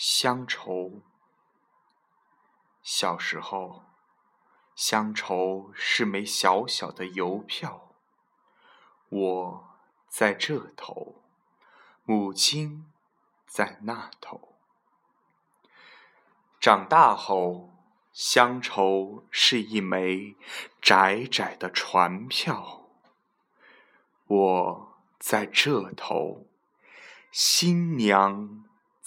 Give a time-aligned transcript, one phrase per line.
[0.00, 1.02] 乡愁。
[2.84, 3.82] 小时候，
[4.76, 7.96] 乡愁是枚小小的邮票，
[9.08, 9.68] 我
[10.08, 11.16] 在这头，
[12.04, 12.88] 母亲
[13.44, 14.54] 在那头。
[16.60, 17.74] 长大后，
[18.12, 20.36] 乡愁是一枚
[20.80, 22.88] 窄窄的船票，
[24.28, 26.46] 我在这头，
[27.32, 28.64] 新娘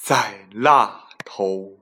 [0.00, 1.77] 在那头。